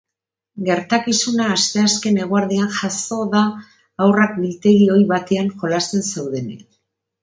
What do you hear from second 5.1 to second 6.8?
batean jolasten zeudenean.